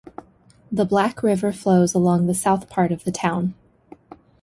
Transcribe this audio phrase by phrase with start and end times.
[0.71, 3.53] The Black River flows along the south part of the town.